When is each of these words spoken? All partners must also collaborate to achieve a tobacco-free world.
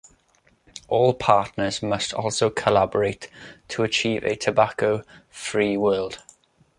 All 0.87 1.13
partners 1.13 1.83
must 1.83 2.11
also 2.11 2.49
collaborate 2.49 3.29
to 3.67 3.83
achieve 3.83 4.23
a 4.23 4.35
tobacco-free 4.35 5.77
world. 5.77 6.23